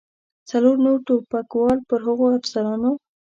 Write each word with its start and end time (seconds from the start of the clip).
څلور 0.49 0.75
نور 0.85 0.97
ټوپکوال 1.07 1.79
پر 1.89 1.99
هغو 2.07 2.25
افسرانو. 2.37 2.91